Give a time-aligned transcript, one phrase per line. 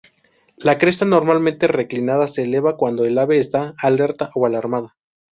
[0.57, 4.95] La cresta normalmente reclinada se eleva cuando el ave está alerta o alarmada.